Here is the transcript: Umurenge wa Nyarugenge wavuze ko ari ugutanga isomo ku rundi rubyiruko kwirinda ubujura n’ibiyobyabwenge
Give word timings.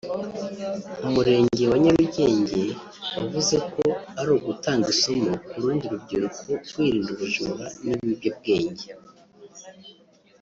Umurenge 1.07 1.63
wa 1.71 1.77
Nyarugenge 1.83 2.63
wavuze 3.17 3.55
ko 3.73 3.83
ari 4.19 4.29
ugutanga 4.37 4.87
isomo 4.95 5.31
ku 5.49 5.55
rundi 5.61 5.85
rubyiruko 5.93 6.43
kwirinda 6.67 7.09
ubujura 7.15 7.65
n’ibiyobyabwenge 7.85 8.87